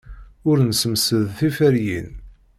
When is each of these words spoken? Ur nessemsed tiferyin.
Ur 0.49 0.57
nessemsed 0.63 1.21
tiferyin. 1.37 2.09